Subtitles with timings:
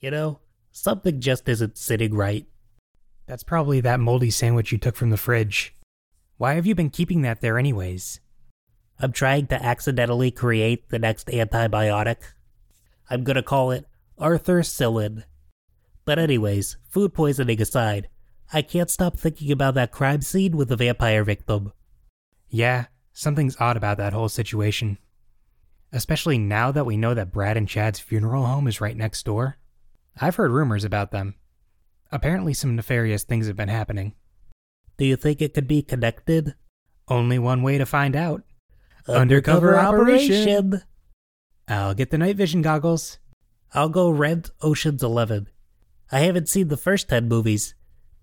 [0.00, 0.40] You know,
[0.72, 2.46] something just isn't sitting right.
[3.26, 5.74] That's probably that moldy sandwich you took from the fridge.
[6.38, 8.20] Why have you been keeping that there, anyways?
[8.98, 12.16] I'm trying to accidentally create the next antibiotic.
[13.10, 13.86] I'm gonna call it
[14.18, 15.24] Arthurcillin.
[16.06, 18.08] But, anyways, food poisoning aside,
[18.52, 21.72] I can't stop thinking about that crime scene with the vampire victim.
[22.48, 24.96] Yeah, something's odd about that whole situation.
[25.92, 29.58] Especially now that we know that Brad and Chad's funeral home is right next door.
[30.18, 31.34] I've heard rumors about them.
[32.12, 34.14] Apparently, some nefarious things have been happening.
[34.96, 36.54] Do you think it could be connected?
[37.08, 38.42] Only one way to find out.
[39.08, 40.82] Undercover operation.
[41.68, 43.18] I'll get the night vision goggles.
[43.72, 45.48] I'll go rent Ocean's Eleven.
[46.10, 47.74] I haven't seen the first 10 movies,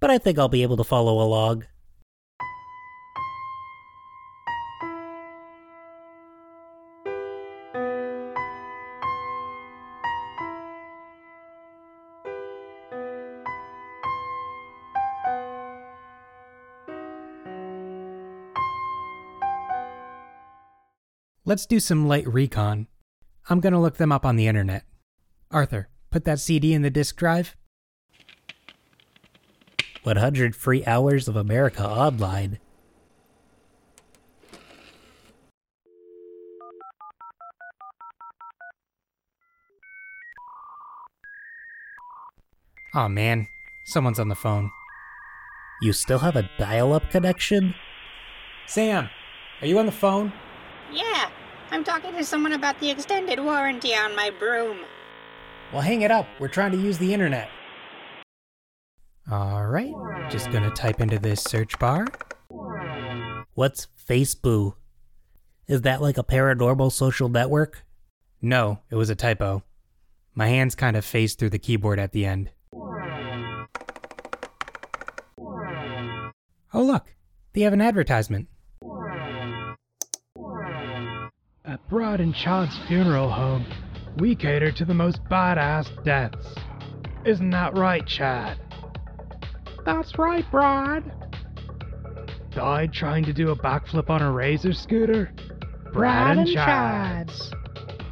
[0.00, 1.64] but I think I'll be able to follow along.
[21.46, 22.86] Let's do some light recon.
[23.50, 24.84] I'm gonna look them up on the internet.
[25.50, 27.54] Arthur, put that CD in the disk drive.
[30.04, 32.60] 100 free hours of America Online.
[42.94, 43.48] Aw oh, man,
[43.84, 44.70] someone's on the phone.
[45.82, 47.74] You still have a dial up connection?
[48.66, 49.10] Sam,
[49.60, 50.32] are you on the phone?
[50.94, 51.28] Yeah,
[51.72, 54.78] I'm talking to someone about the extended warranty on my broom.
[55.72, 56.26] Well, hang it up.
[56.38, 57.48] We're trying to use the internet.
[59.30, 59.94] Alright,
[60.30, 62.06] just gonna type into this search bar.
[63.54, 64.74] What's Facebook?
[65.66, 67.84] Is that like a paranormal social network?
[68.40, 69.64] No, it was a typo.
[70.34, 72.50] My hands kind of phased through the keyboard at the end.
[76.72, 77.14] Oh, look,
[77.52, 78.48] they have an advertisement.
[81.74, 83.66] At Brad and Chad's funeral home,
[84.18, 86.54] we cater to the most badass deaths.
[87.24, 88.58] Isn't that right, Chad?
[89.84, 91.02] That's right, Brad.
[92.52, 95.32] Died trying to do a backflip on a razor scooter?
[95.92, 97.50] Brad, and Chad's.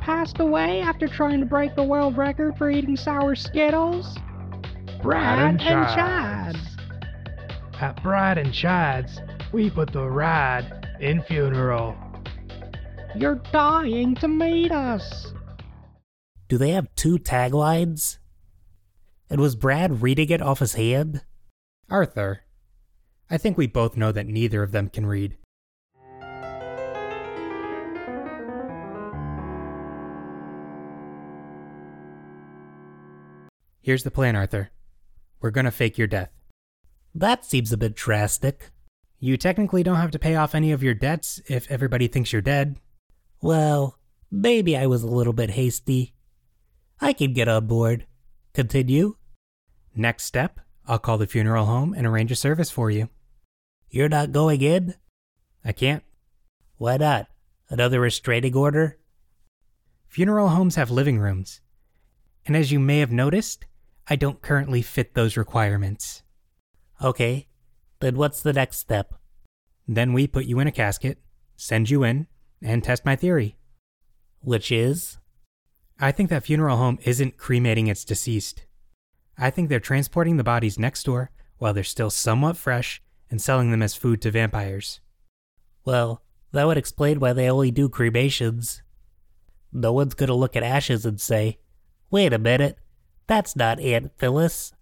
[0.01, 4.19] Passed away after trying to break the world record for eating sour Skittles?
[5.01, 5.95] Brad, and Chad's.
[5.95, 6.77] Chad's.
[7.81, 9.21] At Brad and Chad's,
[9.53, 11.97] we put the rad in funeral.
[13.15, 15.33] You're dying to meet us.
[16.49, 18.19] Do they have two taglines?
[19.29, 21.23] And was Brad reading it off his hand?
[21.91, 22.41] Arthur,
[23.31, 25.37] I think we both know that neither of them can read.
[33.83, 34.71] Here's the plan, Arthur.
[35.41, 36.31] We're gonna fake your death.
[37.15, 38.71] That seems a bit drastic.
[39.19, 42.41] You technically don't have to pay off any of your debts if everybody thinks you're
[42.41, 42.79] dead.
[43.43, 43.99] Well,
[44.31, 46.15] maybe I was a little bit hasty.
[47.01, 48.07] I can get on board.
[48.55, 49.17] Continue.
[49.97, 53.09] Next step, I'll call the funeral home and arrange a service for you.
[53.91, 54.95] You're not going in?
[55.65, 56.05] I can't.
[56.77, 57.27] Why not?
[57.69, 58.99] Another restraining order?
[60.07, 61.61] Funeral homes have living rooms.
[62.47, 63.67] And as you may have noticed,
[64.07, 66.23] I don't currently fit those requirements.
[67.03, 67.49] Okay,
[67.99, 69.15] then what's the next step?
[69.89, 71.19] Then we put you in a casket,
[71.57, 72.29] send you in,
[72.63, 73.57] and test my theory.
[74.41, 75.19] Which is?
[75.99, 78.65] I think that funeral home isn't cremating its deceased.
[79.39, 83.71] I think they're transporting the bodies next door while they're still somewhat fresh and selling
[83.71, 85.01] them as food to vampires.
[85.85, 88.83] Well, that would explain why they only do cremations.
[89.73, 91.59] No one's gonna look at ashes and say,
[92.11, 92.79] wait a minute,
[93.27, 94.73] that's not Aunt Phyllis.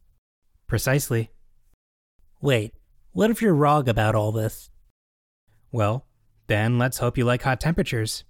[0.66, 1.30] Precisely.
[2.40, 2.74] Wait,
[3.12, 4.70] what if you're wrong about all this?
[5.70, 6.06] Well,
[6.50, 8.24] then let's hope you like hot temperatures.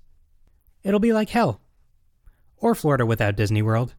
[0.83, 1.63] It'll be like hell.
[2.59, 3.95] Or Florida without Disney World,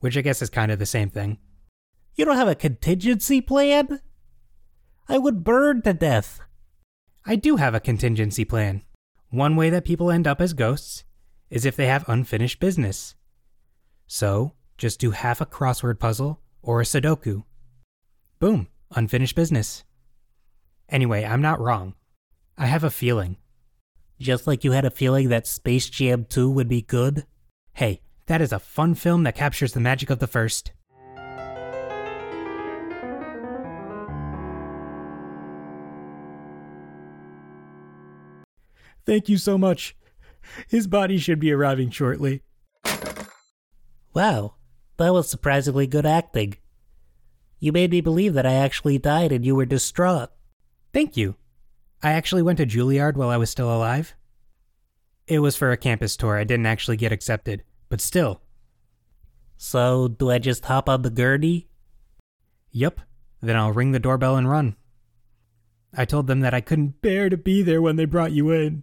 [0.00, 1.38] which I guess is kind of the same thing.
[2.16, 4.00] You don't have a contingency plan?
[5.08, 6.40] I would burn to death.
[7.24, 8.82] I do have a contingency plan.
[9.30, 11.04] One way that people end up as ghosts
[11.48, 13.14] is if they have unfinished business.
[14.08, 17.44] So, just do half a crossword puzzle or a Sudoku.
[18.40, 18.66] Boom,
[18.96, 19.84] unfinished business.
[20.88, 21.94] Anyway, I'm not wrong.
[22.58, 23.36] I have a feeling.
[24.20, 27.26] Just like you had a feeling that Space Jam 2 would be good?
[27.72, 30.72] Hey, that is a fun film that captures the magic of the first.
[39.06, 39.96] Thank you so much.
[40.68, 42.42] His body should be arriving shortly.
[44.14, 44.54] Wow,
[44.96, 46.56] That was surprisingly good acting.
[47.58, 50.30] You made me believe that I actually died and you were distraught.
[50.92, 51.36] Thank you.
[52.04, 54.14] I actually went to Juilliard while I was still alive.
[55.26, 56.36] It was for a campus tour.
[56.36, 58.42] I didn't actually get accepted, but still.
[59.56, 61.70] So, do I just hop on the gurney?
[62.70, 63.00] Yup.
[63.40, 64.76] Then I'll ring the doorbell and run.
[65.96, 68.82] I told them that I couldn't bear to be there when they brought you in.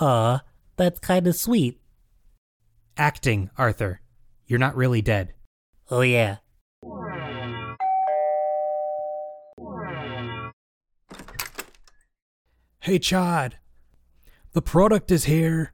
[0.00, 0.44] Aw,
[0.76, 1.80] that's kinda sweet.
[2.96, 4.00] Acting, Arthur.
[4.46, 5.34] You're not really dead.
[5.90, 6.36] Oh yeah.
[12.86, 13.56] Hey, Chad.
[14.52, 15.72] The product is here.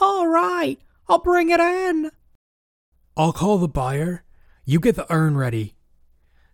[0.00, 2.10] All right, I'll bring it in.
[3.14, 4.24] I'll call the buyer.
[4.64, 5.74] You get the urn ready.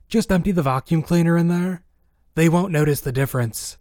[0.08, 1.84] Just empty the vacuum cleaner in there.
[2.34, 3.78] They won't notice the difference.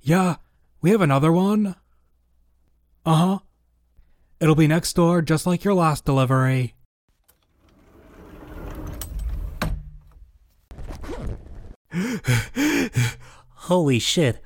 [0.00, 0.36] Yeah,
[0.80, 1.74] we have another one.
[3.04, 3.38] Uh huh.
[4.38, 6.76] It'll be next door, just like your last delivery.
[13.70, 14.42] Holy shit.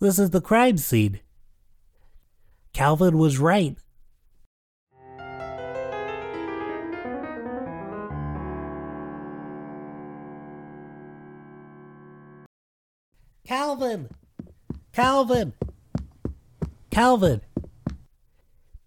[0.00, 1.20] This is the crime scene.
[2.72, 3.76] Calvin was right.
[13.44, 14.08] Calvin!
[14.94, 15.52] Calvin!
[16.90, 17.42] Calvin!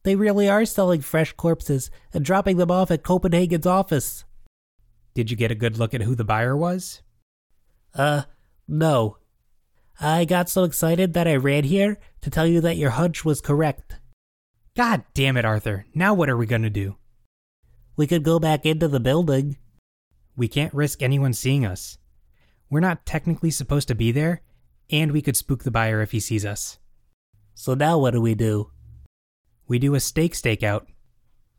[0.01, 4.25] They really are selling fresh corpses and dropping them off at Copenhagen's office.
[5.13, 7.03] Did you get a good look at who the buyer was?
[7.93, 8.23] Uh,
[8.67, 9.17] no.
[9.99, 13.39] I got so excited that I ran here to tell you that your hunch was
[13.39, 13.95] correct.
[14.75, 15.85] God damn it, Arthur.
[15.93, 16.97] Now what are we gonna do?
[17.95, 19.57] We could go back into the building.
[20.35, 21.97] We can't risk anyone seeing us.
[22.69, 24.41] We're not technically supposed to be there,
[24.89, 26.77] and we could spook the buyer if he sees us.
[27.53, 28.71] So now what do we do?
[29.67, 30.85] We do a steak stakeout.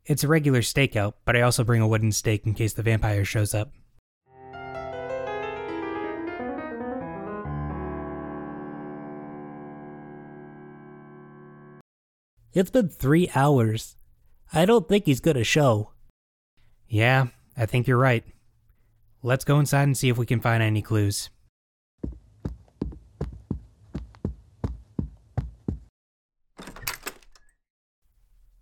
[0.04, 3.24] It's a regular stakeout, but I also bring a wooden stake in case the vampire
[3.24, 3.72] shows up.
[12.56, 13.96] It's been three hours.
[14.50, 15.90] I don't think he's gonna show.
[16.88, 18.24] Yeah, I think you're right.
[19.22, 21.28] Let's go inside and see if we can find any clues.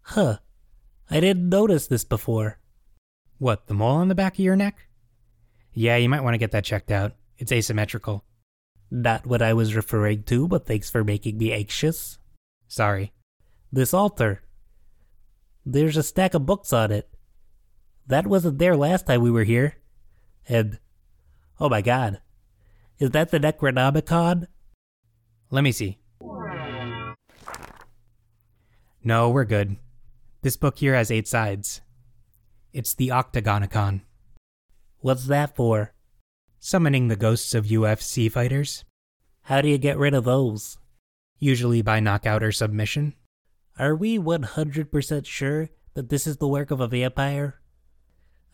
[0.00, 0.38] Huh.
[1.08, 2.58] I didn't notice this before.
[3.38, 4.88] What, the mole on the back of your neck?
[5.72, 7.12] Yeah, you might want to get that checked out.
[7.38, 8.24] It's asymmetrical.
[8.90, 12.18] Not what I was referring to, but thanks for making me anxious.
[12.66, 13.12] Sorry.
[13.74, 14.40] This altar.
[15.66, 17.08] There's a stack of books on it.
[18.06, 19.78] That wasn't there last time we were here.
[20.48, 20.78] And,
[21.58, 22.20] oh my god.
[23.00, 24.46] Is that the Necronomicon?
[25.50, 25.98] Let me see.
[29.02, 29.74] No, we're good.
[30.42, 31.80] This book here has eight sides.
[32.72, 34.02] It's the Octagonicon,
[35.00, 35.94] What's that for?
[36.60, 38.84] summoning the ghosts of UFC fighters,
[39.42, 40.78] How do you get rid of those?
[41.40, 43.14] usually by knockout or submission.
[43.76, 47.60] Are we 100% sure that this is the work of a vampire?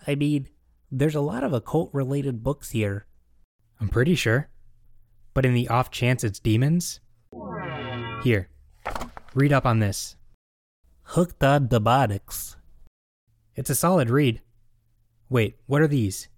[0.06, 0.48] I mean,
[0.90, 3.06] there's a lot of occult related books here.
[3.78, 4.48] I'm pretty sure.
[5.34, 7.00] But in the off chance it's demons?
[8.24, 8.48] Here,
[9.34, 10.16] read up on this.
[11.02, 12.56] Hooked on demonics.
[13.54, 14.40] It's a solid read.
[15.28, 16.28] Wait, what are these?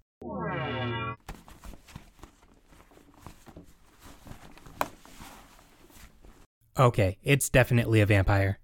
[6.77, 8.59] Okay, it's definitely a vampire.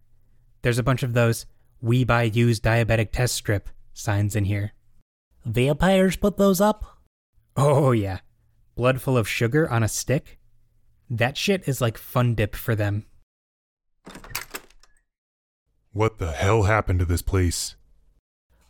[0.62, 1.46] There's a bunch of those
[1.82, 4.74] we buy used diabetic test strip signs in here.
[5.46, 6.86] Vampires put those up?
[7.56, 8.20] Oh, yeah.
[8.76, 10.40] Blood full of sugar on a stick?
[11.10, 13.06] That shit is like fun dip for them.
[15.92, 17.76] What the hell happened to this place?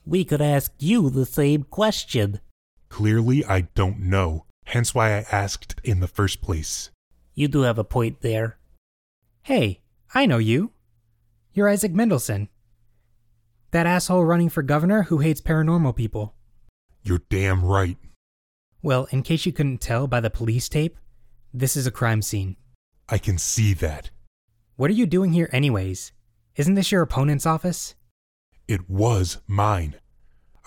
[0.05, 2.39] We could ask you the same question.
[2.87, 6.91] Clearly, I don't know, hence why I asked in the first place.
[7.35, 8.57] You do have a point there.
[9.43, 9.81] Hey,
[10.13, 10.71] I know you.
[11.53, 12.47] You're Isaac Mendelson.
[13.71, 16.35] That asshole running for governor who hates paranormal people.
[17.01, 17.97] You're damn right.
[18.81, 20.97] Well, in case you couldn't tell by the police tape,
[21.53, 22.55] this is a crime scene.
[23.09, 24.11] I can see that.
[24.75, 26.11] What are you doing here, anyways?
[26.55, 27.95] Isn't this your opponent's office?
[28.67, 29.95] It was mine.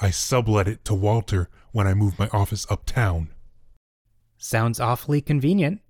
[0.01, 3.31] I sublet it to Walter when I moved my office uptown.
[4.37, 5.81] Sounds awfully convenient.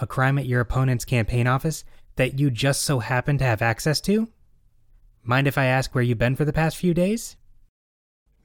[0.00, 1.84] A crime at your opponent's campaign office
[2.22, 4.28] that you just so happen to have access to?
[5.24, 7.36] Mind if I ask where you've been for the past few days?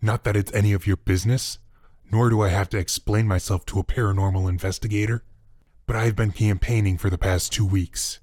[0.01, 1.59] Not that it's any of your business,
[2.11, 5.23] nor do I have to explain myself to a paranormal investigator,
[5.85, 8.19] but I've been campaigning for the past two weeks.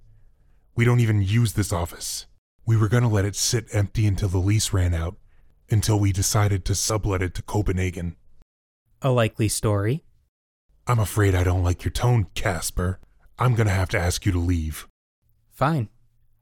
[0.75, 2.27] We don't even use this office.
[2.67, 5.19] We were gonna let it sit empty until the lease ran out,
[5.71, 8.17] until we decided to sublet it to Copenhagen.
[9.03, 10.03] A likely story.
[10.89, 12.99] I'm afraid I don't like your tone, Casper.
[13.39, 14.89] I'm gonna have to ask you to leave.
[15.55, 15.89] Fine.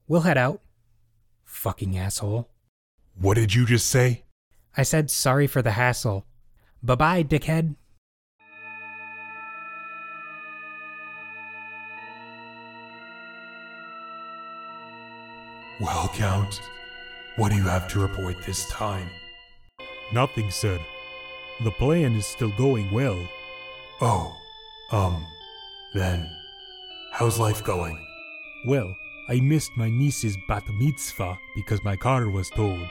[0.09, 0.61] We'll head out.
[1.45, 2.49] Fucking asshole.
[3.14, 4.25] What did you just say?
[4.75, 6.25] I said sorry for the hassle.
[6.83, 7.76] Bye bye, dickhead.
[15.78, 16.62] Well, Count,
[17.37, 19.11] what do you have to report this time?
[20.12, 20.78] Nothing, sir.
[21.64, 23.19] The plan is still going well.
[24.00, 24.35] Oh,
[24.90, 25.26] um,
[25.92, 26.31] then,
[27.12, 27.99] how's life going?
[28.66, 28.95] Well,
[29.29, 32.91] I missed my niece's bat mitzvah because my car was towed.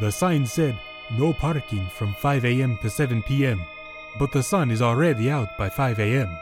[0.00, 0.78] The sign said
[1.10, 2.78] no parking from 5 a.m.
[2.82, 3.62] to 7 p.m.,
[4.18, 6.36] but the sun is already out by 5 a.m.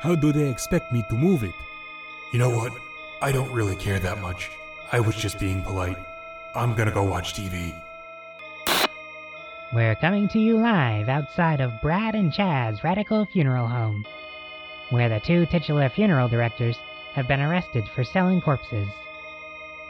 [0.00, 1.54] How do they expect me to move it?
[2.32, 2.72] You know what?
[3.22, 4.50] I don't really care that much.
[4.92, 5.96] I was just being polite.
[6.54, 7.74] I'm gonna go watch TV.
[9.72, 14.06] We're coming to you live outside of Brad and Chad's Radical Funeral Home,
[14.90, 16.78] where the two titular funeral directors
[17.14, 18.88] have been arrested for selling corpses.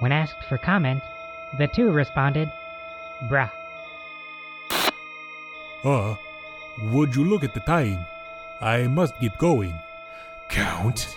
[0.00, 1.02] When asked for comment,
[1.58, 2.50] the two responded,
[3.24, 3.50] Bruh.
[5.84, 6.16] Uh,
[6.92, 8.04] would you look at the time?
[8.60, 9.74] I must get going.
[10.50, 11.16] Count?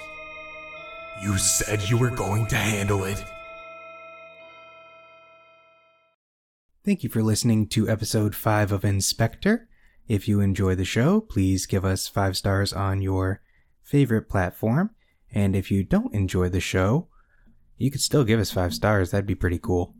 [1.22, 3.24] You said you were going to handle it.
[6.84, 9.68] Thank you for listening to episode 5 of Inspector.
[10.08, 13.42] If you enjoy the show, please give us 5 stars on your
[13.84, 14.90] favorite platform.
[15.32, 17.08] And if you don't enjoy the show,
[17.78, 19.12] you could still give us 5 stars.
[19.12, 19.96] That'd be pretty cool.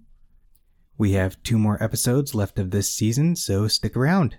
[0.98, 4.38] We have two more episodes left of this season, so stick around.